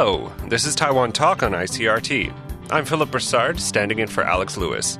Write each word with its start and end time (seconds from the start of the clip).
Hello, 0.00 0.32
this 0.46 0.64
is 0.64 0.76
Taiwan 0.76 1.10
Talk 1.10 1.42
on 1.42 1.50
ICRT. 1.50 2.32
I'm 2.70 2.84
Philip 2.84 3.10
Broussard, 3.10 3.58
standing 3.58 3.98
in 3.98 4.06
for 4.06 4.22
Alex 4.22 4.56
Lewis. 4.56 4.96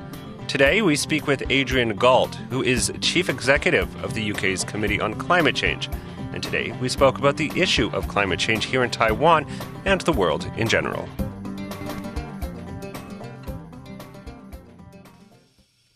Today 0.49 0.81
we 0.81 0.97
speak 0.97 1.25
with 1.25 1.41
Adrian 1.49 1.95
Gault, 1.95 2.35
who 2.49 2.61
is 2.61 2.91
Chief 2.99 3.29
Executive 3.29 3.87
of 4.03 4.13
the 4.13 4.33
UK's 4.33 4.65
Committee 4.65 4.99
on 4.99 5.13
Climate 5.13 5.55
Change. 5.55 5.89
And 6.33 6.43
today 6.43 6.73
we 6.81 6.89
spoke 6.89 7.17
about 7.17 7.37
the 7.37 7.49
issue 7.55 7.89
of 7.93 8.09
climate 8.09 8.39
change 8.41 8.65
here 8.65 8.83
in 8.83 8.89
Taiwan 8.89 9.45
and 9.85 10.01
the 10.01 10.11
world 10.11 10.51
in 10.57 10.67
general. 10.67 11.07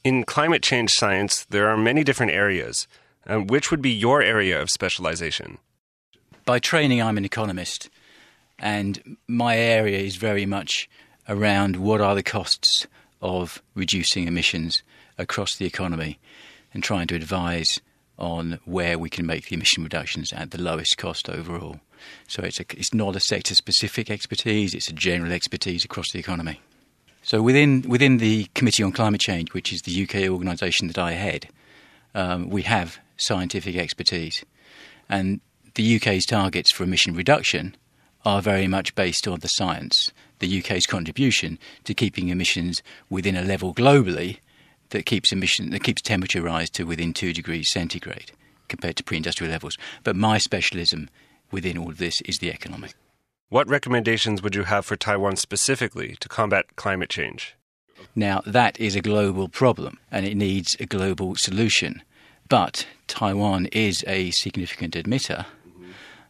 In 0.05 0.23
climate 0.23 0.63
change 0.63 0.93
science, 0.93 1.43
there 1.49 1.67
are 1.67 1.75
many 1.75 2.05
different 2.05 2.31
areas. 2.31 2.87
Um, 3.27 3.47
which 3.47 3.69
would 3.69 3.81
be 3.81 3.91
your 3.91 4.21
area 4.21 4.61
of 4.61 4.69
specialization? 4.69 5.57
By 6.45 6.59
training, 6.59 7.01
I'm 7.01 7.17
an 7.17 7.25
economist, 7.25 7.89
and 8.59 9.17
my 9.27 9.57
area 9.57 9.99
is 9.99 10.15
very 10.15 10.45
much 10.45 10.89
around 11.27 11.77
what 11.77 12.01
are 12.01 12.15
the 12.15 12.23
costs 12.23 12.87
of 13.21 13.61
reducing 13.75 14.27
emissions 14.27 14.83
across 15.17 15.55
the 15.55 15.65
economy 15.65 16.19
and 16.73 16.83
trying 16.83 17.07
to 17.07 17.15
advise 17.15 17.79
on 18.17 18.59
where 18.65 18.99
we 18.99 19.09
can 19.09 19.25
make 19.25 19.47
the 19.47 19.55
emission 19.55 19.83
reductions 19.83 20.31
at 20.33 20.51
the 20.51 20.61
lowest 20.61 20.97
cost 20.97 21.29
overall. 21.29 21.79
So 22.27 22.43
it's, 22.43 22.59
a, 22.59 22.65
it's 22.71 22.93
not 22.93 23.15
a 23.15 23.19
sector 23.19 23.55
specific 23.55 24.09
expertise, 24.09 24.73
it's 24.73 24.89
a 24.89 24.93
general 24.93 25.31
expertise 25.31 25.85
across 25.85 26.11
the 26.11 26.19
economy. 26.19 26.61
So 27.21 27.41
within, 27.41 27.83
within 27.87 28.17
the 28.17 28.45
Committee 28.53 28.83
on 28.83 28.91
Climate 28.91 29.21
Change, 29.21 29.53
which 29.53 29.71
is 29.71 29.83
the 29.83 30.03
UK 30.03 30.29
organisation 30.29 30.87
that 30.87 30.97
I 30.97 31.13
head, 31.13 31.47
um, 32.13 32.49
we 32.49 32.63
have 32.63 32.99
scientific 33.15 33.77
expertise. 33.77 34.43
And 35.09 35.39
the 35.75 35.95
UK's 35.95 36.25
targets 36.25 36.71
for 36.71 36.83
emission 36.83 37.15
reduction 37.15 37.75
are 38.25 38.41
very 38.41 38.67
much 38.67 38.95
based 38.95 39.27
on 39.27 39.39
the 39.39 39.47
science, 39.47 40.11
the 40.39 40.59
UK's 40.59 40.85
contribution 40.85 41.57
to 41.83 41.93
keeping 41.93 42.29
emissions 42.29 42.81
within 43.09 43.35
a 43.35 43.43
level 43.43 43.73
globally 43.73 44.39
that 44.89 45.05
keeps 45.05 45.31
emission 45.31 45.71
that 45.71 45.83
keeps 45.83 46.01
temperature 46.01 46.41
rise 46.41 46.69
to 46.69 46.83
within 46.83 47.13
two 47.13 47.33
degrees 47.33 47.71
centigrade 47.71 48.31
compared 48.67 48.95
to 48.95 49.03
pre-industrial 49.03 49.51
levels. 49.51 49.77
But 50.03 50.15
my 50.15 50.37
specialism 50.37 51.09
within 51.51 51.77
all 51.77 51.89
of 51.89 51.97
this 51.97 52.21
is 52.21 52.39
the 52.39 52.51
economic. 52.51 52.93
What 53.49 53.69
recommendations 53.69 54.41
would 54.41 54.55
you 54.55 54.63
have 54.63 54.85
for 54.85 54.95
Taiwan 54.95 55.35
specifically 55.35 56.15
to 56.21 56.29
combat 56.29 56.75
climate 56.75 57.09
change? 57.09 57.55
Now, 58.15 58.41
that 58.45 58.79
is 58.79 58.95
a 58.95 59.01
global 59.01 59.47
problem 59.47 59.99
and 60.11 60.25
it 60.25 60.35
needs 60.35 60.75
a 60.79 60.85
global 60.85 61.35
solution. 61.35 62.01
But 62.49 62.87
Taiwan 63.07 63.67
is 63.67 64.03
a 64.07 64.31
significant 64.31 64.95
emitter. 64.95 65.45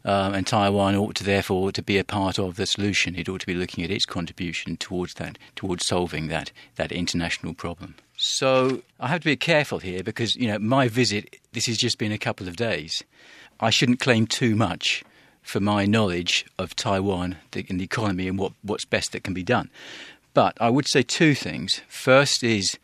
Um, 0.06 0.34
and 0.34 0.46
Taiwan 0.46 0.96
ought 0.96 1.16
to 1.16 1.24
therefore 1.24 1.72
to 1.72 1.82
be 1.82 1.98
a 1.98 2.04
part 2.04 2.38
of 2.38 2.58
the 2.58 2.66
solution. 2.66 3.16
It 3.16 3.30
ought 3.30 3.40
to 3.40 3.48
be 3.48 3.54
looking 3.54 3.86
at 3.86 3.92
its 3.92 4.06
contribution 4.06 4.76
towards 4.76 5.14
that, 5.14 5.38
towards 5.56 5.86
solving 5.86 6.28
that 6.28 6.52
that 6.76 6.92
international 6.92 7.54
problem. 7.54 7.96
So 8.18 8.82
I 9.00 9.08
have 9.08 9.22
to 9.22 9.26
be 9.26 9.38
careful 9.38 9.80
here 9.80 10.04
because 10.04 10.36
you 10.36 10.48
know 10.48 10.60
my 10.60 10.90
visit. 10.90 11.38
This 11.54 11.68
has 11.68 11.78
just 11.78 11.98
been 11.98 12.12
a 12.12 12.18
couple 12.18 12.50
of 12.50 12.58
days. 12.58 13.04
I 13.60 13.70
shouldn't 13.70 14.02
claim 14.02 14.28
too 14.28 14.56
much 14.56 15.04
for 15.44 15.60
my 15.60 15.86
knowledge 15.86 16.46
of 16.58 16.76
Taiwan 16.76 17.38
in 17.54 17.78
the 17.78 17.84
economy 17.84 18.28
and 18.28 18.40
what, 18.40 18.54
what's 18.62 18.86
best 18.86 19.12
that 19.12 19.24
can 19.24 19.34
be 19.34 19.44
done. 19.44 19.70
But 20.34 20.58
I 20.60 20.70
would 20.70 20.88
say 20.88 21.04
two 21.04 21.36
things. 21.36 21.82
First 21.88 22.44
is 22.44 22.80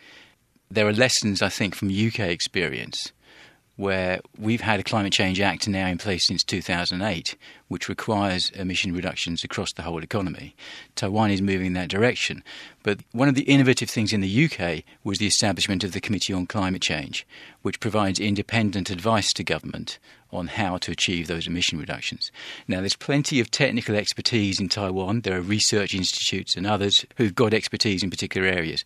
there 0.70 0.88
are 0.88 0.94
lessons 0.94 1.42
I 1.42 1.49
think 1.49 1.73
from 1.73 1.89
UK 1.89 2.20
experience 2.20 3.11
where 3.80 4.20
we've 4.38 4.60
had 4.60 4.78
a 4.78 4.84
Climate 4.84 5.14
Change 5.14 5.40
Act 5.40 5.66
now 5.70 5.88
in 5.88 5.98
place 5.98 6.28
since 6.28 6.44
2008, 6.44 7.38
which 7.70 7.88
requires 7.88 8.50
emission 8.52 8.94
reductions 8.94 9.44
across 9.44 9.72
the 9.72 9.84
whole 9.84 10.04
economy. 10.04 10.56
Taiwan 10.96 11.32
is 11.32 11.42
moving 11.42 11.68
in 11.68 11.74
that 11.74 11.90
direction. 11.90 12.44
But 12.84 13.00
one 13.12 13.30
of 13.30 13.36
the 13.36 13.44
innovative 13.44 13.90
things 13.90 14.12
in 14.12 14.22
the 14.22 14.46
UK 14.46 14.84
was 15.04 15.20
the 15.20 15.28
establishment 15.28 15.84
of 15.84 15.94
the 15.94 16.02
Committee 16.02 16.34
on 16.34 16.48
Climate 16.48 16.82
Change, 16.82 17.26
which 17.62 17.80
provides 17.80 18.20
independent 18.20 18.90
advice 18.90 19.32
to 19.34 19.44
government 19.44 20.00
on 20.32 20.48
how 20.48 20.78
to 20.78 20.92
achieve 20.92 21.28
those 21.28 21.48
emission 21.48 21.80
reductions. 21.80 22.32
Now, 22.68 22.80
there's 22.80 22.96
plenty 22.96 23.40
of 23.40 23.50
technical 23.50 23.96
expertise 23.96 24.60
in 24.60 24.70
Taiwan. 24.70 25.22
There 25.22 25.38
are 25.38 25.42
research 25.42 25.96
institutes 25.96 26.56
and 26.56 26.68
others 26.68 27.06
who've 27.18 27.34
got 27.34 27.54
expertise 27.54 28.04
in 28.04 28.12
particular 28.12 28.48
areas. 28.48 28.84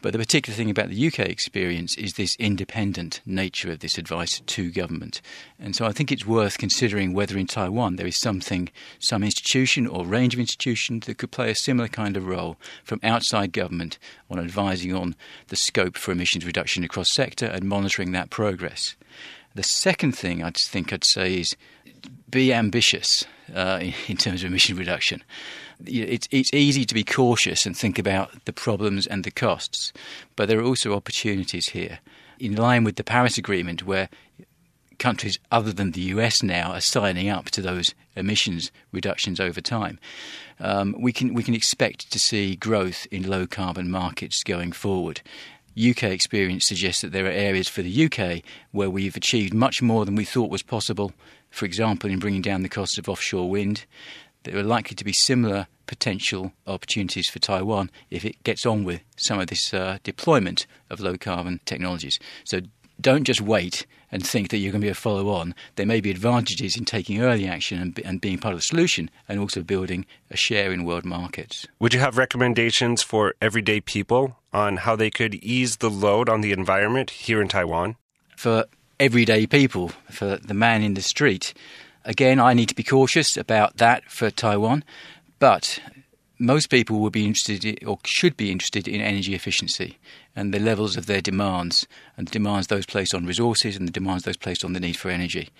But 0.00 0.12
the 0.12 0.18
particular 0.18 0.56
thing 0.56 0.70
about 0.70 0.88
the 0.88 1.06
UK 1.06 1.20
experience 1.20 1.96
is 1.96 2.14
this 2.14 2.36
independent 2.36 3.20
nature 3.26 3.70
of 3.70 3.80
this 3.80 3.98
advice 3.98 4.40
to 4.40 4.70
government. 4.70 5.20
And 5.58 5.76
so 5.76 5.84
I 5.84 5.92
think 5.92 6.10
it's 6.10 6.26
worth 6.26 6.58
considering 6.58 7.12
whether 7.12 7.36
in 7.36 7.46
Taiwan 7.46 7.96
there 7.96 8.06
is 8.06 8.17
something, 8.18 8.70
some 8.98 9.22
institution 9.22 9.86
or 9.86 10.04
range 10.04 10.34
of 10.34 10.40
institutions 10.40 11.06
that 11.06 11.18
could 11.18 11.30
play 11.30 11.50
a 11.50 11.54
similar 11.54 11.88
kind 11.88 12.16
of 12.16 12.26
role 12.26 12.56
from 12.84 13.00
outside 13.02 13.52
government 13.52 13.98
on 14.30 14.38
advising 14.38 14.94
on 14.94 15.14
the 15.48 15.56
scope 15.56 15.96
for 15.96 16.12
emissions 16.12 16.44
reduction 16.44 16.84
across 16.84 17.14
sector 17.14 17.46
and 17.46 17.64
monitoring 17.64 18.12
that 18.12 18.30
progress. 18.30 18.96
The 19.54 19.62
second 19.62 20.12
thing 20.12 20.42
I 20.42 20.50
think 20.50 20.92
I'd 20.92 21.04
say 21.04 21.40
is 21.40 21.56
be 22.30 22.52
ambitious 22.52 23.24
uh, 23.54 23.80
in 24.08 24.16
terms 24.16 24.42
of 24.42 24.50
emission 24.50 24.76
reduction. 24.76 25.22
It's, 25.84 26.28
it's 26.30 26.52
easy 26.52 26.84
to 26.84 26.94
be 26.94 27.04
cautious 27.04 27.64
and 27.64 27.76
think 27.76 27.98
about 27.98 28.44
the 28.44 28.52
problems 28.52 29.06
and 29.06 29.24
the 29.24 29.30
costs, 29.30 29.92
but 30.36 30.48
there 30.48 30.58
are 30.58 30.64
also 30.64 30.94
opportunities 30.94 31.68
here. 31.68 32.00
In 32.40 32.54
line 32.54 32.84
with 32.84 32.96
the 32.96 33.04
Paris 33.04 33.38
Agreement, 33.38 33.84
where 33.84 34.08
countries 34.98 35.38
other 35.50 35.72
than 35.72 35.92
the 35.92 36.00
US 36.02 36.42
now 36.42 36.72
are 36.72 36.80
signing 36.80 37.28
up 37.28 37.50
to 37.50 37.62
those 37.62 37.94
emissions 38.16 38.70
reductions 38.92 39.40
over 39.40 39.60
time. 39.60 39.98
Um, 40.60 40.94
we 40.98 41.12
can 41.12 41.34
we 41.34 41.42
can 41.42 41.54
expect 41.54 42.10
to 42.12 42.18
see 42.18 42.56
growth 42.56 43.06
in 43.10 43.28
low 43.28 43.46
carbon 43.46 43.90
markets 43.90 44.42
going 44.42 44.72
forward. 44.72 45.20
UK 45.78 46.04
experience 46.04 46.66
suggests 46.66 47.02
that 47.02 47.12
there 47.12 47.26
are 47.26 47.30
areas 47.30 47.68
for 47.68 47.82
the 47.82 48.06
UK 48.06 48.42
where 48.72 48.90
we've 48.90 49.16
achieved 49.16 49.54
much 49.54 49.80
more 49.80 50.04
than 50.04 50.16
we 50.16 50.24
thought 50.24 50.50
was 50.50 50.62
possible. 50.62 51.12
For 51.50 51.64
example, 51.64 52.10
in 52.10 52.18
bringing 52.18 52.42
down 52.42 52.62
the 52.62 52.68
costs 52.68 52.98
of 52.98 53.08
offshore 53.08 53.48
wind, 53.48 53.84
there 54.42 54.56
are 54.58 54.64
likely 54.64 54.96
to 54.96 55.04
be 55.04 55.12
similar 55.12 55.68
potential 55.86 56.52
opportunities 56.66 57.28
for 57.28 57.38
Taiwan 57.38 57.90
if 58.10 58.24
it 58.24 58.42
gets 58.44 58.66
on 58.66 58.84
with 58.84 59.02
some 59.16 59.40
of 59.40 59.46
this 59.46 59.72
uh, 59.72 59.98
deployment 60.02 60.66
of 60.90 61.00
low 61.00 61.16
carbon 61.16 61.60
technologies. 61.64 62.18
So 62.44 62.60
don't 63.00 63.24
just 63.24 63.40
wait 63.40 63.86
and 64.10 64.26
think 64.26 64.48
that 64.50 64.58
you're 64.58 64.72
going 64.72 64.80
to 64.80 64.86
be 64.86 64.90
a 64.90 64.94
follow 64.94 65.28
on. 65.28 65.54
There 65.76 65.86
may 65.86 66.00
be 66.00 66.10
advantages 66.10 66.76
in 66.76 66.84
taking 66.84 67.20
early 67.20 67.46
action 67.46 67.80
and, 67.80 67.98
and, 68.04 68.20
being 68.20 68.38
part 68.38 68.54
of 68.54 68.60
the 68.60 68.64
solution 68.64 69.10
and 69.28 69.38
also 69.38 69.62
building 69.62 70.06
a 70.30 70.36
share 70.36 70.72
in 70.72 70.84
world 70.84 71.04
markets. 71.04 71.66
Would 71.78 71.94
you 71.94 72.00
have 72.00 72.16
recommendations 72.16 73.02
for 73.02 73.34
everyday 73.40 73.80
people 73.80 74.36
on 74.52 74.78
how 74.78 74.96
they 74.96 75.10
could 75.10 75.34
ease 75.36 75.76
the 75.76 75.90
load 75.90 76.28
on 76.28 76.40
the 76.40 76.52
environment 76.52 77.10
here 77.10 77.42
in 77.42 77.48
Taiwan? 77.48 77.96
For 78.36 78.64
everyday 78.98 79.46
people, 79.46 79.92
for 80.10 80.36
the 80.36 80.54
man 80.54 80.82
in 80.82 80.94
the 80.94 81.02
street, 81.02 81.52
again, 82.04 82.40
I 82.40 82.54
need 82.54 82.70
to 82.70 82.74
be 82.74 82.82
cautious 82.82 83.36
about 83.36 83.76
that 83.76 84.04
for 84.10 84.30
Taiwan, 84.30 84.84
but 85.38 85.78
most 86.38 86.70
people 86.70 87.00
will 87.00 87.10
be 87.10 87.26
interested 87.26 87.64
in, 87.64 87.86
or 87.86 87.98
should 88.04 88.36
be 88.36 88.50
interested 88.50 88.86
in 88.86 89.00
energy 89.00 89.34
efficiency 89.34 89.98
and 90.36 90.54
the 90.54 90.60
levels 90.60 90.96
of 90.96 91.06
their 91.06 91.20
demands 91.20 91.86
and 92.16 92.28
the 92.28 92.32
demands 92.32 92.68
those 92.68 92.86
placed 92.86 93.14
on 93.14 93.26
resources 93.26 93.76
and 93.76 93.88
the 93.88 93.92
demands 93.92 94.24
those 94.24 94.36
placed 94.36 94.64
on 94.64 94.72
the 94.72 94.80
need 94.80 94.96
for 94.96 95.10
energy. 95.10 95.50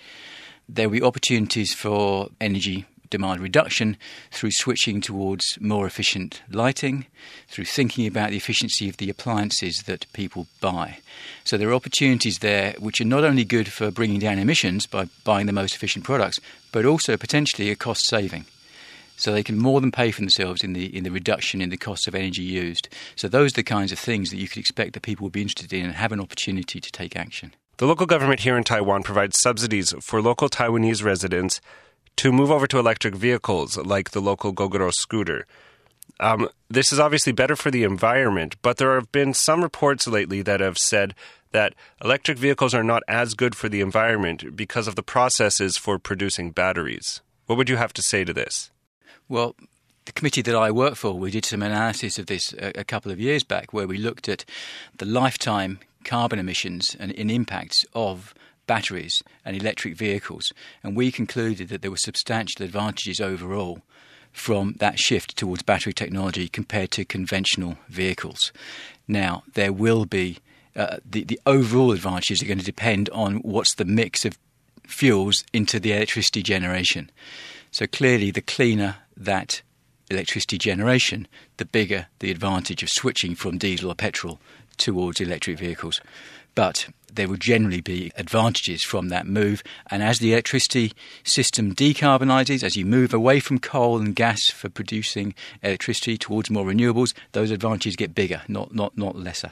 There 0.67 0.87
will 0.87 0.99
be 0.99 1.03
opportunities 1.03 1.73
for 1.73 2.29
energy 2.39 2.85
demand 3.09 3.41
reduction 3.41 3.97
through 4.31 4.51
switching 4.51 5.01
towards 5.01 5.59
more 5.59 5.87
efficient 5.87 6.43
lighting, 6.51 7.07
through 7.47 7.65
thinking 7.65 8.05
about 8.05 8.29
the 8.29 8.37
efficiency 8.37 8.87
of 8.87 8.97
the 8.97 9.09
appliances 9.09 9.83
that 9.83 10.05
people 10.13 10.47
buy. 10.61 10.99
So 11.43 11.57
there 11.57 11.69
are 11.69 11.73
opportunities 11.73 12.39
there 12.39 12.75
which 12.77 13.01
are 13.01 13.05
not 13.05 13.23
only 13.23 13.43
good 13.43 13.71
for 13.71 13.89
bringing 13.89 14.19
down 14.19 14.37
emissions 14.37 14.85
by 14.85 15.09
buying 15.23 15.47
the 15.47 15.53
most 15.53 15.73
efficient 15.75 16.05
products, 16.05 16.39
but 16.71 16.85
also 16.85 17.17
potentially 17.17 17.71
a 17.71 17.75
cost 17.75 18.05
saving 18.05 18.45
so 19.19 19.31
they 19.31 19.43
can 19.43 19.57
more 19.57 19.81
than 19.81 19.91
pay 19.91 20.11
for 20.11 20.21
themselves 20.21 20.63
in 20.63 20.73
the 20.73 20.95
in 20.95 21.03
the 21.03 21.11
reduction 21.11 21.61
in 21.61 21.69
the 21.69 21.77
cost 21.77 22.07
of 22.07 22.15
energy 22.15 22.41
used. 22.41 22.89
So 23.15 23.27
those 23.27 23.53
are 23.53 23.57
the 23.57 23.63
kinds 23.63 23.91
of 23.91 23.99
things 23.99 24.31
that 24.31 24.37
you 24.37 24.47
could 24.47 24.59
expect 24.59 24.93
that 24.93 25.03
people 25.03 25.25
will 25.25 25.31
be 25.31 25.41
interested 25.41 25.73
in 25.73 25.85
and 25.85 25.95
have 25.95 26.11
an 26.11 26.19
opportunity 26.19 26.79
to 26.79 26.91
take 26.91 27.15
action. 27.15 27.53
The 27.77 27.85
local 27.85 28.05
government 28.05 28.41
here 28.41 28.57
in 28.57 28.63
Taiwan 28.63 29.03
provides 29.03 29.39
subsidies 29.39 29.93
for 30.01 30.21
local 30.21 30.49
Taiwanese 30.49 31.03
residents 31.03 31.61
to 32.17 32.31
move 32.31 32.51
over 32.51 32.67
to 32.67 32.79
electric 32.79 33.15
vehicles 33.15 33.77
like 33.77 34.11
the 34.11 34.19
local 34.21 34.53
Gogoro 34.53 34.91
scooter. 34.91 35.45
Um, 36.19 36.49
this 36.69 36.91
is 36.91 36.99
obviously 36.99 37.31
better 37.31 37.55
for 37.55 37.71
the 37.71 37.83
environment, 37.83 38.55
but 38.61 38.77
there 38.77 38.95
have 38.95 39.11
been 39.11 39.33
some 39.33 39.63
reports 39.63 40.07
lately 40.07 40.41
that 40.41 40.59
have 40.59 40.77
said 40.77 41.15
that 41.51 41.73
electric 42.03 42.37
vehicles 42.37 42.73
are 42.73 42.83
not 42.83 43.03
as 43.07 43.33
good 43.33 43.55
for 43.55 43.69
the 43.69 43.81
environment 43.81 44.55
because 44.55 44.87
of 44.87 44.95
the 44.95 45.03
processes 45.03 45.77
for 45.77 45.97
producing 45.97 46.51
batteries. 46.51 47.21
What 47.45 47.57
would 47.57 47.69
you 47.69 47.77
have 47.77 47.93
to 47.93 48.01
say 48.01 48.23
to 48.25 48.33
this? 48.33 48.69
Well, 49.29 49.55
the 50.05 50.11
committee 50.11 50.41
that 50.41 50.55
I 50.55 50.71
work 50.71 50.95
for, 50.95 51.13
we 51.13 51.29
did 51.29 51.45
some 51.45 51.61
analysis 51.61 52.17
of 52.17 52.25
this 52.25 52.51
a, 52.53 52.79
a 52.79 52.83
couple 52.83 53.11
of 53.11 53.19
years 53.19 53.43
back 53.43 53.71
where 53.71 53.87
we 53.87 53.99
looked 53.99 54.27
at 54.27 54.43
the 54.97 55.05
lifetime 55.05 55.79
carbon 56.03 56.39
emissions 56.39 56.95
and, 56.99 57.11
and 57.11 57.29
impacts 57.29 57.85
of 57.93 58.33
batteries 58.65 59.21
and 59.45 59.55
electric 59.55 59.95
vehicles, 59.95 60.51
and 60.83 60.95
we 60.95 61.11
concluded 61.11 61.69
that 61.69 61.83
there 61.83 61.91
were 61.91 61.97
substantial 61.97 62.65
advantages 62.65 63.21
overall 63.21 63.81
from 64.31 64.75
that 64.79 64.97
shift 64.97 65.37
towards 65.37 65.63
battery 65.63 65.93
technology 65.93 66.47
compared 66.47 66.89
to 66.91 67.05
conventional 67.05 67.77
vehicles. 67.87 68.51
Now, 69.07 69.43
there 69.53 69.73
will 69.73 70.05
be 70.05 70.37
uh, 70.75 70.97
the, 71.03 71.23
the 71.23 71.39
overall 71.45 71.91
advantages 71.91 72.41
are 72.41 72.47
going 72.47 72.59
to 72.59 72.65
depend 72.65 73.09
on 73.09 73.37
what's 73.37 73.75
the 73.75 73.85
mix 73.85 74.25
of 74.25 74.37
fuels 74.85 75.43
into 75.53 75.79
the 75.79 75.93
electricity 75.93 76.41
generation. 76.41 77.11
So 77.71 77.85
clearly, 77.85 78.31
the 78.31 78.41
cleaner 78.41 78.97
that 79.19 79.61
electricity 80.09 80.57
generation, 80.57 81.27
the 81.57 81.65
bigger 81.65 82.07
the 82.19 82.31
advantage 82.31 82.81
of 82.81 82.89
switching 82.89 83.35
from 83.35 83.57
diesel 83.57 83.91
or 83.91 83.95
petrol 83.95 84.39
towards 84.77 85.21
electric 85.21 85.59
vehicles. 85.59 86.01
But 86.55 86.87
there 87.13 87.27
will 87.27 87.37
generally 87.37 87.81
be 87.81 88.11
advantages 88.17 88.83
from 88.83 89.09
that 89.09 89.27
move. 89.27 89.63
And 89.89 90.01
as 90.01 90.19
the 90.19 90.33
electricity 90.33 90.93
system 91.23 91.75
decarbonises, 91.75 92.63
as 92.63 92.75
you 92.75 92.85
move 92.85 93.13
away 93.13 93.39
from 93.39 93.59
coal 93.59 93.99
and 93.99 94.15
gas 94.15 94.49
for 94.49 94.69
producing 94.69 95.35
electricity 95.61 96.17
towards 96.17 96.49
more 96.49 96.65
renewables, 96.65 97.13
those 97.31 97.51
advantages 97.51 97.95
get 97.95 98.15
bigger, 98.15 98.41
not, 98.47 98.73
not, 98.73 98.97
not 98.97 99.15
lesser. 99.15 99.51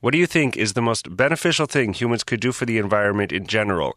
What 0.00 0.12
do 0.12 0.18
you 0.18 0.26
think 0.26 0.56
is 0.56 0.74
the 0.74 0.82
most 0.82 1.16
beneficial 1.16 1.66
thing 1.66 1.94
humans 1.94 2.24
could 2.24 2.40
do 2.40 2.52
for 2.52 2.66
the 2.66 2.78
environment 2.78 3.32
in 3.32 3.46
general, 3.46 3.96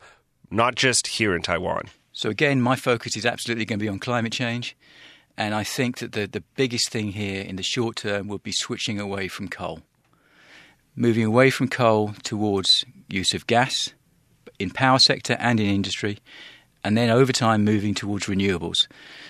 not 0.50 0.76
just 0.76 1.08
here 1.08 1.36
in 1.36 1.42
Taiwan? 1.42 1.90
So, 2.18 2.32
again, 2.32 2.64
my 2.64 2.76
focus 2.76 3.16
is 3.16 3.28
absolutely 3.28 3.66
going 3.66 3.78
to 3.78 3.86
be 3.86 3.90
on 3.90 4.00
climate 4.00 4.34
change. 4.34 4.76
And 5.38 5.54
I 5.54 5.64
think 5.64 6.00
that 6.00 6.14
the, 6.14 6.26
the 6.26 6.42
biggest 6.56 6.90
thing 6.90 7.12
here 7.12 7.44
in 7.44 7.58
the 7.58 7.62
short 7.62 7.98
term 7.98 8.28
will 8.28 8.40
be 8.40 8.52
switching 8.52 9.00
away 9.00 9.28
from 9.28 9.50
coal. 9.50 9.82
Moving 10.96 11.26
away 11.26 11.52
from 11.52 11.68
coal 11.68 12.16
towards 12.24 12.86
use 13.08 13.36
of 13.36 13.46
gas 13.46 13.94
in 14.58 14.72
power 14.72 14.98
sector 14.98 15.38
and 15.40 15.60
in 15.60 15.68
industry, 15.68 16.18
and 16.84 16.98
then 16.98 17.12
over 17.12 17.32
time 17.32 17.64
moving 17.64 17.94
towards 17.94 18.26
renewables. 18.26 18.88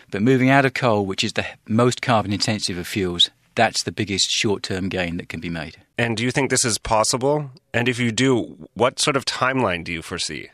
But 0.10 0.22
moving 0.22 0.50
out 0.50 0.64
of 0.64 0.74
coal, 0.74 1.06
which 1.06 1.26
is 1.26 1.34
the 1.34 1.46
most 1.68 2.02
carbon 2.02 2.32
intensive 2.32 2.78
of 2.78 2.88
fuels, 2.88 3.30
that's 3.56 3.84
the 3.84 3.92
biggest 3.92 4.30
short 4.30 4.64
term 4.64 4.88
gain 4.88 5.18
that 5.18 5.28
can 5.28 5.42
be 5.42 5.50
made. 5.50 5.76
And 5.98 6.16
do 6.16 6.24
you 6.24 6.32
think 6.32 6.50
this 6.50 6.64
is 6.64 6.78
possible? 6.78 7.52
And 7.74 7.90
if 7.90 8.00
you 8.00 8.14
do, 8.14 8.70
what 8.76 8.98
sort 8.98 9.18
of 9.18 9.26
timeline 9.26 9.84
do 9.84 9.92
you 9.92 10.02
foresee? 10.02 10.52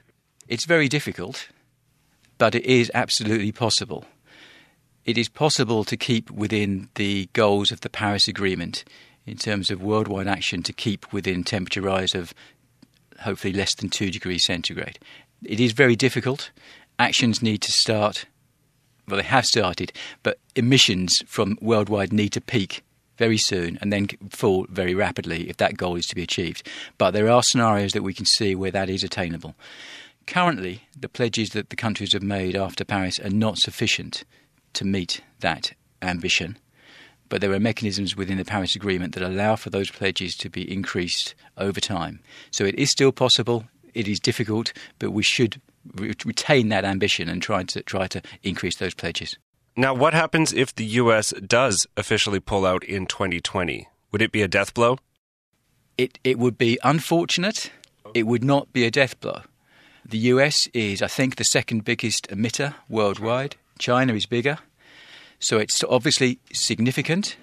It's 0.48 0.66
very 0.66 0.90
difficult, 0.90 1.48
but 2.44 2.56
it 2.56 2.66
is 2.66 2.92
absolutely 2.94 3.54
possible 3.54 4.04
it 5.06 5.18
is 5.18 5.30
possible 5.30 5.86
to 5.86 5.96
keep 5.96 6.30
within 6.30 6.90
the 6.96 7.30
goals 7.32 7.72
of 7.72 7.80
the 7.80 7.90
Paris 7.90 8.28
Agreement 8.28 8.84
in 9.26 9.38
terms 9.38 9.72
of 9.72 9.82
worldwide 9.82 10.28
action 10.28 10.62
to 10.64 10.74
keep 10.74 11.14
within 11.14 11.46
temperature 11.46 11.82
rise 11.82 12.14
of 12.14 12.34
hopefully 13.22 13.54
less 13.54 13.74
than 13.76 13.88
2 13.88 14.12
degrees 14.12 14.46
centigrade. 14.46 15.00
It 15.46 15.62
is 15.62 15.72
very 15.72 15.96
difficult. 15.96 16.52
Actions 17.00 17.42
need 17.42 17.62
to 17.62 17.72
start, 17.72 18.26
well, 19.08 19.16
they 19.16 19.24
have 19.24 19.46
started, 19.46 19.94
but 20.22 20.38
emissions 20.54 21.24
from 21.26 21.58
worldwide 21.62 22.12
need 22.12 22.34
to 22.34 22.42
peak 22.42 22.84
very 23.18 23.38
soon 23.38 23.78
and 23.80 23.94
then 23.94 24.10
fall 24.30 24.66
very 24.70 24.94
rapidly 24.94 25.50
if 25.50 25.56
that 25.58 25.78
goal 25.78 25.96
is 25.96 26.08
to 26.08 26.16
be 26.16 26.24
achieved. 26.24 26.68
But 26.98 27.12
there 27.12 27.30
are 27.30 27.42
scenarios 27.42 27.94
that 27.94 28.04
we 28.04 28.14
can 28.14 28.26
see 28.26 28.54
where 28.54 28.72
that 28.72 28.90
is 28.90 29.02
attainable. 29.02 29.56
Currently, 30.26 30.84
the 30.98 31.10
pledges 31.10 31.50
that 31.50 31.70
the 31.70 31.76
countries 31.76 32.14
have 32.14 32.24
made 32.24 32.56
after 32.56 32.86
Paris 32.86 33.20
are 33.20 33.30
not 33.30 33.58
sufficient 33.58 34.24
to 34.74 34.86
meet 34.86 35.22
that 35.42 35.74
ambition. 36.02 36.58
But 37.30 37.42
there 37.42 37.52
are 37.52 37.60
mechanisms 37.60 38.16
within 38.16 38.38
the 38.38 38.46
Paris 38.46 38.76
Agreement 38.76 39.16
that 39.16 39.24
allow 39.24 39.56
for 39.56 39.70
those 39.70 39.90
pledges 39.90 40.36
to 40.38 40.50
be 40.50 40.72
increased 40.72 41.36
over 41.58 41.80
time. 41.80 42.20
So 42.52 42.64
it 42.64 42.76
is 42.76 42.92
still 42.92 43.12
possible. 43.12 43.66
It 43.94 44.08
is 44.08 44.20
difficult, 44.20 44.74
but 45.00 45.12
we 45.12 45.24
should 45.24 45.62
re- 45.96 46.14
retain 46.26 46.70
that 46.70 46.86
ambition 46.86 47.30
and 47.30 47.42
try 47.42 47.64
to 47.64 47.82
try 47.84 48.08
to 48.08 48.22
increase 48.44 48.78
those 48.78 48.94
pledges. 48.94 49.38
Now, 49.76 49.94
what 49.94 50.14
happens 50.14 50.54
if 50.54 50.76
the 50.76 50.86
U.S. 50.86 51.32
does 51.46 51.88
officially 51.98 52.40
pull 52.40 52.66
out 52.66 52.84
in 52.84 53.08
2020? 53.08 53.88
Would 54.12 54.22
it 54.22 54.32
be 54.32 54.44
a 54.44 54.48
death 54.48 54.74
blow? 54.74 54.98
It 55.98 56.20
it 56.24 56.38
would 56.38 56.58
be 56.58 56.78
unfortunate. 56.84 57.72
It 58.14 58.28
would 58.28 58.44
not 58.44 58.72
be 58.74 58.86
a 58.86 58.92
death 58.92 59.20
blow. 59.20 59.42
The 60.06 60.18
US 60.18 60.68
is, 60.74 61.02
I 61.02 61.08
think, 61.08 61.36
the 61.36 61.46
second 61.46 61.86
biggest 61.86 62.28
emitter 62.30 62.76
worldwide. 62.90 63.56
China 63.80 64.14
is 64.14 64.26
bigger, 64.26 64.60
so 65.40 65.58
it's 65.58 65.84
obviously 65.84 66.40
significant, 66.52 67.38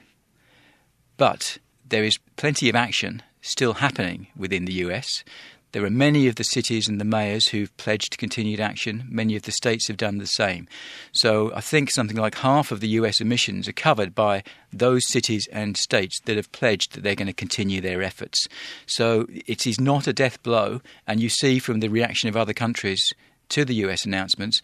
but 1.16 1.58
there 1.88 2.04
is 2.04 2.18
plenty 2.36 2.68
of 2.68 2.76
action 2.76 3.22
still 3.40 3.74
happening 3.74 4.28
within 4.36 4.64
the 4.66 4.74
US. 4.84 5.24
There 5.72 5.84
are 5.84 5.90
many 5.90 6.26
of 6.26 6.34
the 6.34 6.44
cities 6.44 6.88
and 6.88 7.00
the 7.00 7.04
mayors 7.04 7.48
who've 7.48 7.74
pledged 7.76 8.18
continued 8.18 8.60
action. 8.60 9.06
Many 9.08 9.36
of 9.36 9.42
the 9.42 9.52
states 9.52 9.88
have 9.88 9.96
done 9.96 10.18
the 10.18 10.26
same. 10.26 10.66
So 11.12 11.52
I 11.54 11.60
think 11.60 11.90
something 11.90 12.16
like 12.16 12.36
half 12.36 12.72
of 12.72 12.80
the 12.80 12.88
US 12.88 13.20
emissions 13.20 13.68
are 13.68 13.72
covered 13.72 14.14
by 14.14 14.42
those 14.72 15.06
cities 15.06 15.48
and 15.52 15.76
states 15.76 16.20
that 16.24 16.36
have 16.36 16.52
pledged 16.52 16.92
that 16.92 17.02
they're 17.02 17.14
going 17.14 17.26
to 17.26 17.32
continue 17.32 17.80
their 17.80 18.02
efforts. 18.02 18.48
So 18.86 19.26
it 19.30 19.66
is 19.66 19.80
not 19.80 20.06
a 20.06 20.12
death 20.12 20.42
blow, 20.42 20.80
and 21.06 21.20
you 21.20 21.28
see 21.28 21.58
from 21.58 21.80
the 21.80 21.88
reaction 21.88 22.28
of 22.28 22.36
other 22.36 22.54
countries 22.54 23.12
to 23.50 23.64
the 23.64 23.74
US 23.74 24.04
announcements 24.04 24.60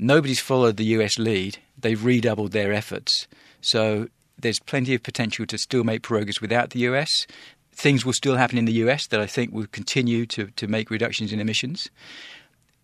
nobody's 0.00 0.40
followed 0.40 0.76
the 0.76 0.96
US 0.96 1.18
lead. 1.18 1.58
They've 1.78 2.02
redoubled 2.02 2.52
their 2.52 2.72
efforts. 2.72 3.28
So 3.60 4.08
there's 4.38 4.58
plenty 4.58 4.94
of 4.94 5.02
potential 5.02 5.46
to 5.46 5.58
still 5.58 5.84
make 5.84 6.02
progress 6.02 6.40
without 6.40 6.70
the 6.70 6.80
US. 6.80 7.26
Things 7.72 8.04
will 8.04 8.12
still 8.12 8.36
happen 8.36 8.58
in 8.58 8.64
the 8.64 8.72
US 8.84 9.06
that 9.08 9.20
I 9.20 9.26
think 9.26 9.52
will 9.52 9.66
continue 9.66 10.26
to, 10.26 10.46
to 10.56 10.66
make 10.66 10.90
reductions 10.90 11.32
in 11.32 11.40
emissions. 11.40 11.88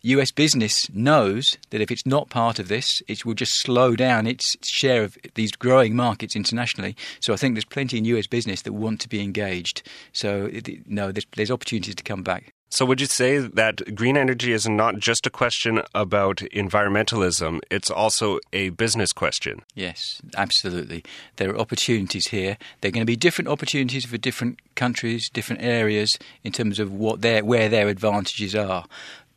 US 0.03 0.31
business 0.31 0.88
knows 0.91 1.59
that 1.71 1.81
if 1.81 1.91
it's 1.91 2.06
not 2.06 2.31
part 2.31 2.59
of 2.59 2.69
this, 2.69 3.03
it 3.09 3.25
will 3.25 3.35
just 3.35 3.61
slow 3.61 3.97
down 3.97 4.27
its 4.27 4.56
share 4.62 5.03
of 5.03 5.19
these 5.35 5.50
growing 5.53 5.97
markets 5.97 6.37
internationally. 6.37 6.94
So 7.21 7.33
I 7.33 7.37
think 7.37 7.55
there's 7.55 7.65
plenty 7.65 7.99
in 7.99 8.05
US 8.05 8.29
business 8.29 8.62
that 8.62 8.73
want 8.73 9.00
to 9.00 9.09
be 9.09 9.21
engaged. 9.21 9.83
So 10.12 10.50
no, 10.87 11.11
there's, 11.11 11.27
there's 11.35 11.50
opportunities 11.50 11.97
to 11.97 12.05
come 12.05 12.23
back. 12.23 12.53
So, 12.69 12.85
would 12.85 13.01
you 13.01 13.07
say 13.07 13.39
that 13.39 13.95
green 13.95 14.17
energy 14.17 14.53
is 14.53 14.69
not 14.69 14.99
just 14.99 15.27
a 15.27 15.31
question 15.31 15.83
about 15.95 16.39
environmentalism, 16.53 17.61
it's 17.71 17.91
also 17.91 18.41
a 18.53 18.71
business 18.71 19.13
question? 19.13 19.63
Yes, 19.75 20.21
absolutely. 20.37 21.05
There 21.37 21.50
are 21.50 21.59
opportunities 21.59 22.29
here. 22.29 22.59
There 22.81 22.88
are 22.88 22.93
going 22.93 23.02
to 23.02 23.07
be 23.07 23.17
different 23.17 23.49
opportunities 23.49 24.05
for 24.05 24.19
different 24.19 24.59
countries, 24.75 25.31
different 25.31 25.62
areas 25.62 26.19
in 26.43 26.52
terms 26.52 26.81
of 26.81 26.93
what 26.93 27.23
their, 27.23 27.45
where 27.45 27.69
their 27.69 27.88
advantages 27.88 28.55
are. 28.55 28.85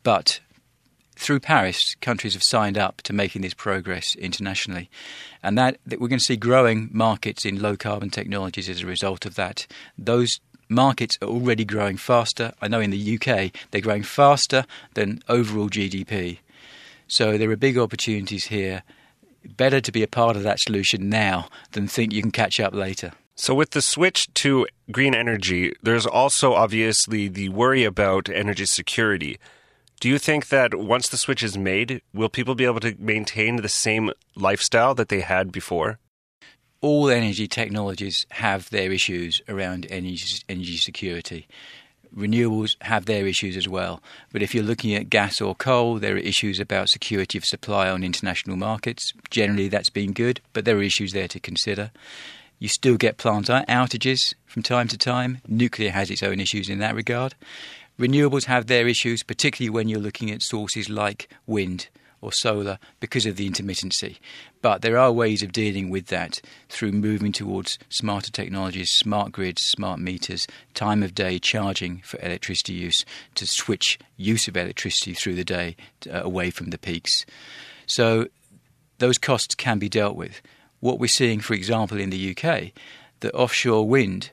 But 0.02 0.40
through 1.14 1.40
Paris, 1.40 1.96
countries 2.00 2.32
have 2.32 2.42
signed 2.42 2.78
up 2.78 3.02
to 3.02 3.12
making 3.12 3.42
this 3.42 3.54
progress 3.54 4.16
internationally. 4.16 4.90
And 5.42 5.56
that, 5.56 5.78
that 5.86 6.00
we're 6.00 6.08
going 6.08 6.18
to 6.18 6.24
see 6.24 6.36
growing 6.36 6.88
markets 6.92 7.44
in 7.44 7.62
low 7.62 7.76
carbon 7.76 8.10
technologies 8.10 8.68
as 8.68 8.82
a 8.82 8.86
result 8.86 9.24
of 9.24 9.34
that. 9.36 9.66
Those 9.96 10.40
markets 10.70 11.18
are 11.20 11.28
already 11.28 11.64
growing 11.64 11.96
faster. 11.96 12.52
I 12.62 12.68
know 12.68 12.80
in 12.80 12.90
the 12.90 13.18
UK 13.18 13.52
they're 13.70 13.80
growing 13.80 14.02
faster 14.02 14.64
than 14.94 15.22
overall 15.28 15.68
GDP. 15.68 16.38
So 17.08 17.36
there 17.36 17.50
are 17.50 17.56
big 17.56 17.76
opportunities 17.76 18.46
here. 18.46 18.82
Better 19.56 19.80
to 19.80 19.92
be 19.92 20.02
a 20.02 20.08
part 20.08 20.36
of 20.36 20.42
that 20.44 20.60
solution 20.60 21.08
now 21.08 21.48
than 21.72 21.88
think 21.88 22.12
you 22.12 22.22
can 22.22 22.30
catch 22.30 22.60
up 22.60 22.74
later. 22.74 23.12
So, 23.34 23.54
with 23.54 23.70
the 23.70 23.80
switch 23.80 24.32
to 24.34 24.66
green 24.92 25.14
energy, 25.14 25.72
there's 25.82 26.04
also 26.04 26.52
obviously 26.52 27.26
the 27.26 27.48
worry 27.48 27.84
about 27.84 28.28
energy 28.28 28.66
security. 28.66 29.38
Do 29.98 30.10
you 30.10 30.18
think 30.18 30.48
that 30.48 30.74
once 30.74 31.08
the 31.08 31.16
switch 31.16 31.42
is 31.42 31.56
made, 31.56 32.02
will 32.12 32.28
people 32.28 32.54
be 32.54 32.66
able 32.66 32.80
to 32.80 32.94
maintain 32.98 33.56
the 33.56 33.68
same 33.68 34.10
lifestyle 34.36 34.94
that 34.94 35.08
they 35.08 35.20
had 35.20 35.52
before? 35.52 35.98
All 36.80 37.10
energy 37.10 37.46
technologies 37.46 38.26
have 38.30 38.70
their 38.70 38.92
issues 38.92 39.42
around 39.48 39.86
energy, 39.90 40.42
energy 40.48 40.76
security. 40.76 41.46
Renewables 42.16 42.76
have 42.82 43.06
their 43.06 43.26
issues 43.26 43.56
as 43.56 43.68
well. 43.68 44.02
But 44.32 44.42
if 44.42 44.54
you're 44.54 44.64
looking 44.64 44.94
at 44.94 45.10
gas 45.10 45.40
or 45.40 45.54
coal, 45.54 45.98
there 45.98 46.14
are 46.14 46.18
issues 46.18 46.58
about 46.58 46.88
security 46.88 47.38
of 47.38 47.44
supply 47.44 47.88
on 47.88 48.02
international 48.02 48.56
markets. 48.56 49.12
Generally, 49.30 49.68
that's 49.68 49.90
been 49.90 50.12
good, 50.12 50.40
but 50.52 50.64
there 50.64 50.76
are 50.76 50.82
issues 50.82 51.12
there 51.12 51.28
to 51.28 51.38
consider. 51.38 51.92
You 52.58 52.68
still 52.68 52.96
get 52.96 53.16
plant 53.16 53.46
outages 53.46 54.34
from 54.46 54.62
time 54.62 54.88
to 54.88 54.98
time. 54.98 55.38
Nuclear 55.46 55.90
has 55.90 56.10
its 56.10 56.22
own 56.22 56.40
issues 56.40 56.68
in 56.68 56.78
that 56.80 56.94
regard. 56.94 57.34
Renewables 57.98 58.46
have 58.46 58.66
their 58.66 58.88
issues, 58.88 59.22
particularly 59.22 59.70
when 59.70 59.88
you're 59.88 60.00
looking 60.00 60.30
at 60.30 60.42
sources 60.42 60.88
like 60.88 61.28
wind 61.46 61.88
or 62.22 62.32
solar 62.32 62.78
because 63.00 63.26
of 63.26 63.36
the 63.36 63.48
intermittency. 63.48 64.18
But 64.62 64.82
there 64.82 64.98
are 64.98 65.12
ways 65.12 65.42
of 65.42 65.52
dealing 65.52 65.90
with 65.90 66.06
that 66.06 66.40
through 66.68 66.92
moving 66.92 67.32
towards 67.32 67.78
smarter 67.88 68.30
technologies, 68.30 68.90
smart 68.90 69.32
grids, 69.32 69.62
smart 69.62 70.00
meters, 70.00 70.46
time 70.74 71.02
of 71.02 71.14
day 71.14 71.38
charging 71.38 71.98
for 71.98 72.20
electricity 72.20 72.74
use 72.74 73.04
to 73.36 73.46
switch 73.46 73.98
use 74.16 74.48
of 74.48 74.56
electricity 74.56 75.14
through 75.14 75.34
the 75.34 75.44
day 75.44 75.76
uh, 76.10 76.20
away 76.22 76.50
from 76.50 76.70
the 76.70 76.78
peaks. 76.78 77.24
So 77.86 78.26
those 78.98 79.18
costs 79.18 79.54
can 79.54 79.78
be 79.78 79.88
dealt 79.88 80.16
with. 80.16 80.42
What 80.80 80.98
we're 80.98 81.08
seeing, 81.08 81.40
for 81.40 81.54
example, 81.54 81.98
in 81.98 82.10
the 82.10 82.36
UK, 82.36 82.72
the 83.20 83.32
offshore 83.32 83.86
wind, 83.86 84.30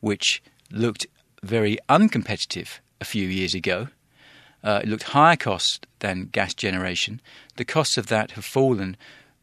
which 0.00 0.42
looked 0.70 1.06
very 1.42 1.78
uncompetitive 1.88 2.78
a 3.00 3.04
few 3.04 3.26
years 3.28 3.54
ago, 3.54 3.88
uh, 4.62 4.80
it 4.82 4.88
looked 4.88 5.04
higher 5.04 5.36
cost 5.36 5.86
than 6.00 6.28
gas 6.32 6.54
generation. 6.54 7.20
The 7.56 7.64
costs 7.64 7.96
of 7.96 8.08
that 8.08 8.32
have 8.32 8.44
fallen 8.44 8.96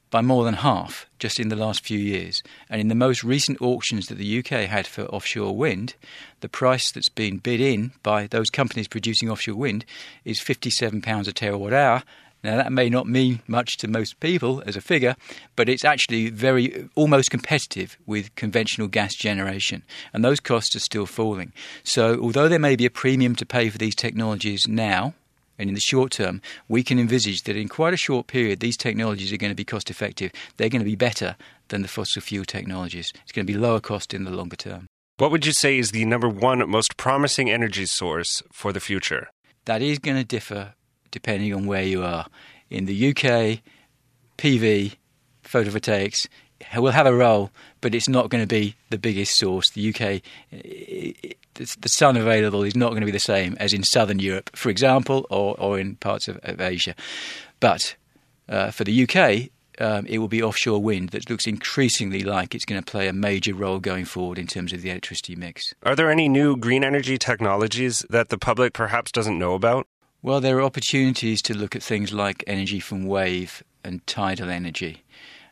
by 0.09 0.21
more 0.21 0.45
than 0.45 0.55
half 0.55 1.05
just 1.19 1.39
in 1.39 1.49
the 1.49 1.55
last 1.55 1.83
few 1.83 1.99
years. 1.99 2.41
And 2.69 2.79
in 2.79 2.87
the 2.87 2.95
most 2.95 3.23
recent 3.23 3.61
auctions 3.61 4.07
that 4.07 4.17
the 4.17 4.39
UK 4.39 4.69
had 4.69 4.87
for 4.87 5.03
offshore 5.05 5.55
wind, 5.55 5.95
the 6.39 6.49
price 6.49 6.91
that's 6.91 7.09
been 7.09 7.37
bid 7.37 7.59
in 7.59 7.91
by 8.03 8.27
those 8.27 8.49
companies 8.49 8.87
producing 8.87 9.29
offshore 9.29 9.55
wind 9.55 9.85
is 10.23 10.39
£57 10.39 11.27
a 11.27 11.31
terawatt 11.31 11.73
hour. 11.73 12.03
Now, 12.43 12.55
that 12.57 12.71
may 12.71 12.89
not 12.89 13.07
mean 13.07 13.41
much 13.47 13.77
to 13.77 13.87
most 13.87 14.19
people 14.19 14.61
as 14.65 14.75
a 14.75 14.81
figure, 14.81 15.15
but 15.55 15.67
it's 15.67 15.83
actually 15.83 16.29
very 16.29 16.87
almost 16.95 17.31
competitive 17.31 17.97
with 18.05 18.33
conventional 18.35 18.87
gas 18.87 19.15
generation, 19.15 19.83
and 20.13 20.23
those 20.23 20.39
costs 20.39 20.75
are 20.75 20.79
still 20.79 21.05
falling. 21.05 21.51
So, 21.83 22.19
although 22.21 22.47
there 22.47 22.59
may 22.59 22.75
be 22.75 22.85
a 22.85 22.91
premium 22.91 23.35
to 23.35 23.45
pay 23.45 23.69
for 23.69 23.77
these 23.77 23.95
technologies 23.95 24.67
now, 24.67 25.13
and 25.59 25.69
in 25.69 25.73
the 25.73 25.81
short 25.81 26.11
term, 26.11 26.41
we 26.67 26.83
can 26.83 26.99
envisage 26.99 27.43
that 27.43 27.55
in 27.55 27.67
quite 27.67 27.93
a 27.93 27.97
short 27.97 28.27
period, 28.27 28.59
these 28.59 28.77
technologies 28.77 29.33
are 29.33 29.37
going 29.37 29.51
to 29.51 29.55
be 29.55 29.65
cost 29.65 29.89
effective. 29.89 30.31
They're 30.57 30.69
going 30.69 30.81
to 30.81 30.85
be 30.85 30.95
better 30.95 31.35
than 31.69 31.81
the 31.81 31.87
fossil 31.87 32.21
fuel 32.21 32.45
technologies. 32.45 33.11
It's 33.23 33.31
going 33.31 33.47
to 33.47 33.51
be 33.51 33.57
lower 33.57 33.79
cost 33.79 34.13
in 34.13 34.23
the 34.23 34.31
longer 34.31 34.55
term. 34.55 34.85
What 35.17 35.31
would 35.31 35.47
you 35.47 35.53
say 35.53 35.79
is 35.79 35.91
the 35.91 36.05
number 36.05 36.29
one 36.29 36.69
most 36.69 36.95
promising 36.95 37.49
energy 37.49 37.87
source 37.87 38.43
for 38.51 38.71
the 38.71 38.79
future? 38.79 39.29
That 39.65 39.81
is 39.81 39.97
going 39.97 40.17
to 40.17 40.23
differ 40.23 40.75
depending 41.11 41.53
on 41.53 41.65
where 41.65 41.83
you 41.83 42.03
are. 42.03 42.27
In 42.69 42.85
the 42.85 43.09
UK, 43.09 43.61
PV, 44.37 44.95
photovoltaics, 45.43 46.27
will 46.75 46.91
have 46.91 47.05
a 47.05 47.15
role, 47.15 47.51
but 47.81 47.95
it's 47.95 48.09
not 48.09 48.29
going 48.29 48.43
to 48.43 48.47
be 48.47 48.75
the 48.89 48.97
biggest 48.97 49.37
source. 49.37 49.69
The 49.71 49.89
UK, 49.89 50.21
the 51.53 51.89
sun 51.89 52.17
available 52.17 52.63
is 52.63 52.75
not 52.75 52.89
going 52.89 53.01
to 53.01 53.05
be 53.05 53.11
the 53.11 53.19
same 53.19 53.55
as 53.59 53.73
in 53.73 53.83
southern 53.83 54.19
Europe, 54.19 54.49
for 54.55 54.69
example, 54.69 55.25
or, 55.29 55.59
or 55.59 55.79
in 55.79 55.95
parts 55.95 56.27
of, 56.27 56.39
of 56.43 56.59
Asia. 56.59 56.95
But 57.59 57.95
uh, 58.49 58.71
for 58.71 58.83
the 58.83 59.03
UK, 59.03 59.49
um, 59.79 60.05
it 60.07 60.17
will 60.17 60.27
be 60.27 60.41
offshore 60.41 60.81
wind 60.81 61.09
that 61.09 61.29
looks 61.29 61.45
increasingly 61.45 62.23
like 62.23 62.55
it's 62.55 62.65
going 62.65 62.81
to 62.81 62.91
play 62.91 63.07
a 63.07 63.13
major 63.13 63.53
role 63.53 63.79
going 63.79 64.05
forward 64.05 64.39
in 64.39 64.47
terms 64.47 64.73
of 64.73 64.81
the 64.81 64.89
electricity 64.89 65.35
mix. 65.35 65.73
Are 65.83 65.95
there 65.95 66.09
any 66.09 66.27
new 66.27 66.57
green 66.57 66.83
energy 66.83 67.17
technologies 67.17 68.05
that 68.09 68.29
the 68.29 68.37
public 68.37 68.73
perhaps 68.73 69.11
doesn't 69.11 69.37
know 69.37 69.53
about? 69.53 69.87
Well, 70.27 70.41
there 70.41 70.57
are 70.57 70.63
opportunities 70.63 71.41
to 71.43 71.57
look 71.57 71.73
at 71.73 71.81
things 71.81 72.11
like 72.11 72.43
energy 72.47 72.81
from 72.81 73.05
wave 73.05 73.63
and 73.85 74.05
tidal 74.07 74.49
energy. 74.49 75.03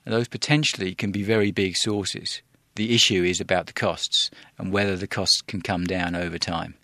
And 0.05 0.13
those 0.13 0.27
potentially 0.27 0.93
can 0.93 1.13
be 1.13 1.23
very 1.23 1.51
big 1.51 1.77
sources. 1.77 2.41
The 2.75 2.93
issue 2.93 3.23
is 3.23 3.39
about 3.39 3.67
the 3.67 3.71
costs 3.71 4.29
and 4.57 4.73
whether 4.73 4.97
the 4.97 5.07
costs 5.07 5.41
can 5.41 5.61
come 5.61 5.85
down 5.85 6.13
over 6.13 6.37
time. 6.37 6.75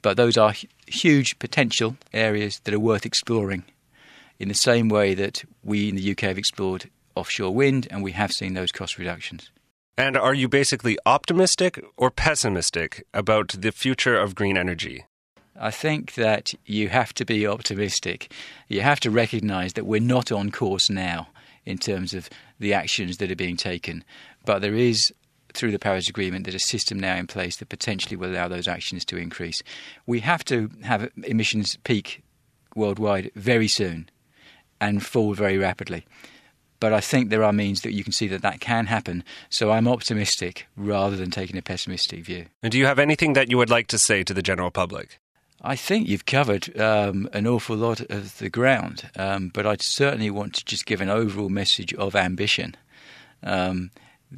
But 0.00 0.16
those 0.16 0.38
are 0.38 0.54
huge 0.86 1.38
potential 1.38 1.98
areas 2.14 2.58
that 2.64 2.72
are 2.72 2.80
worth 2.80 3.04
exploring 3.04 3.64
in 4.38 4.48
the 4.48 4.54
same 4.54 4.88
way 4.88 5.12
that 5.12 5.44
we 5.62 5.90
in 5.90 5.96
the 5.96 6.12
UK 6.12 6.20
have 6.20 6.38
explored 6.38 6.88
offshore 7.14 7.54
wind 7.54 7.86
and 7.90 8.02
we 8.02 8.12
have 8.12 8.32
seen 8.32 8.54
those 8.54 8.72
cost 8.72 8.96
reductions. 8.96 9.50
And 9.98 10.16
are 10.16 10.32
you 10.32 10.48
basically 10.48 10.96
optimistic 11.04 11.84
or 11.98 12.10
pessimistic 12.10 13.04
about 13.12 13.56
the 13.58 13.72
future 13.72 14.16
of 14.18 14.34
green 14.34 14.56
energy? 14.56 15.04
I 15.60 15.70
think 15.70 16.14
that 16.14 16.54
you 16.64 16.88
have 16.88 17.12
to 17.14 17.26
be 17.26 17.46
optimistic. 17.46 18.32
You 18.68 18.80
have 18.80 18.98
to 19.00 19.10
recognize 19.10 19.74
that 19.74 19.84
we're 19.84 20.00
not 20.00 20.32
on 20.32 20.50
course 20.50 20.88
now 20.88 21.28
in 21.66 21.76
terms 21.76 22.14
of 22.14 22.30
the 22.58 22.72
actions 22.72 23.18
that 23.18 23.30
are 23.30 23.36
being 23.36 23.58
taken. 23.58 24.02
But 24.46 24.60
there 24.60 24.74
is, 24.74 25.12
through 25.52 25.72
the 25.72 25.78
Paris 25.78 26.08
Agreement, 26.08 26.44
there's 26.44 26.54
a 26.54 26.58
system 26.58 26.98
now 26.98 27.16
in 27.16 27.26
place 27.26 27.58
that 27.58 27.68
potentially 27.68 28.16
will 28.16 28.30
allow 28.30 28.48
those 28.48 28.66
actions 28.66 29.04
to 29.04 29.18
increase. 29.18 29.62
We 30.06 30.20
have 30.20 30.44
to 30.46 30.70
have 30.82 31.10
emissions 31.24 31.76
peak 31.84 32.22
worldwide 32.74 33.30
very 33.34 33.68
soon 33.68 34.08
and 34.80 35.04
fall 35.04 35.34
very 35.34 35.58
rapidly. 35.58 36.06
But 36.80 36.94
I 36.94 37.02
think 37.02 37.28
there 37.28 37.44
are 37.44 37.52
means 37.52 37.82
that 37.82 37.92
you 37.92 38.02
can 38.02 38.14
see 38.14 38.28
that 38.28 38.40
that 38.40 38.60
can 38.60 38.86
happen. 38.86 39.22
So 39.50 39.70
I'm 39.70 39.86
optimistic 39.86 40.66
rather 40.74 41.16
than 41.16 41.30
taking 41.30 41.58
a 41.58 41.62
pessimistic 41.62 42.24
view. 42.24 42.46
And 42.62 42.72
do 42.72 42.78
you 42.78 42.86
have 42.86 42.98
anything 42.98 43.34
that 43.34 43.50
you 43.50 43.58
would 43.58 43.68
like 43.68 43.88
to 43.88 43.98
say 43.98 44.24
to 44.24 44.32
the 44.32 44.40
general 44.40 44.70
public? 44.70 45.18
I 45.62 45.76
think 45.76 46.08
you've 46.08 46.24
covered 46.24 46.80
um, 46.80 47.28
an 47.34 47.46
awful 47.46 47.76
lot 47.76 48.00
of 48.00 48.38
the 48.38 48.48
ground, 48.48 49.10
um, 49.16 49.50
but 49.52 49.66
I 49.66 49.76
certainly 49.78 50.30
want 50.30 50.54
to 50.54 50.64
just 50.64 50.86
give 50.86 51.02
an 51.02 51.10
overall 51.10 51.50
message 51.50 51.92
of 51.94 52.16
ambition. 52.16 52.76
Um, 53.42 53.90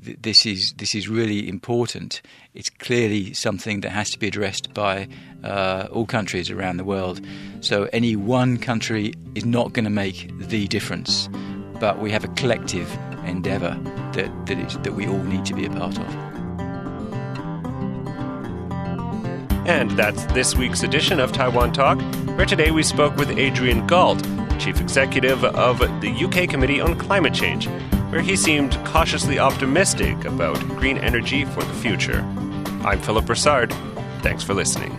th- 0.04 0.18
this 0.20 0.44
is 0.46 0.72
this 0.78 0.96
is 0.96 1.08
really 1.08 1.48
important. 1.48 2.22
It's 2.54 2.70
clearly 2.70 3.34
something 3.34 3.82
that 3.82 3.90
has 3.90 4.10
to 4.10 4.18
be 4.18 4.26
addressed 4.26 4.74
by 4.74 5.06
uh, 5.44 5.86
all 5.92 6.06
countries 6.06 6.50
around 6.50 6.78
the 6.78 6.84
world. 6.84 7.20
So 7.60 7.88
any 7.92 8.16
one 8.16 8.58
country 8.58 9.14
is 9.36 9.44
not 9.44 9.74
going 9.74 9.84
to 9.84 9.90
make 9.90 10.28
the 10.48 10.66
difference, 10.66 11.28
but 11.78 12.00
we 12.00 12.10
have 12.10 12.24
a 12.24 12.28
collective 12.28 12.90
endeavour 13.24 13.78
that 14.14 14.46
that, 14.46 14.82
that 14.82 14.94
we 14.94 15.06
all 15.06 15.22
need 15.22 15.44
to 15.46 15.54
be 15.54 15.66
a 15.66 15.70
part 15.70 15.96
of. 15.96 16.41
And 19.64 19.92
that's 19.92 20.24
this 20.26 20.56
week's 20.56 20.82
edition 20.82 21.20
of 21.20 21.30
Taiwan 21.30 21.72
Talk, 21.72 22.00
where 22.36 22.46
today 22.46 22.72
we 22.72 22.82
spoke 22.82 23.16
with 23.16 23.30
Adrian 23.30 23.86
Gault, 23.86 24.20
Chief 24.58 24.80
Executive 24.80 25.44
of 25.44 25.78
the 26.00 26.10
UK 26.10 26.48
Committee 26.48 26.80
on 26.80 26.98
Climate 26.98 27.32
Change, 27.32 27.68
where 28.10 28.20
he 28.20 28.34
seemed 28.34 28.72
cautiously 28.84 29.38
optimistic 29.38 30.24
about 30.24 30.58
green 30.76 30.98
energy 30.98 31.44
for 31.44 31.62
the 31.62 31.74
future. 31.74 32.20
I'm 32.84 33.00
Philip 33.00 33.26
Broussard. 33.26 33.72
Thanks 34.22 34.42
for 34.42 34.52
listening. 34.52 34.98